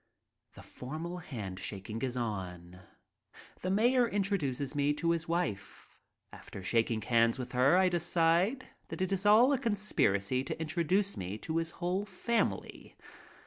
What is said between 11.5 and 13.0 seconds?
his whole family.